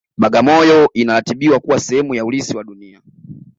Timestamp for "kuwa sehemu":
1.59-2.15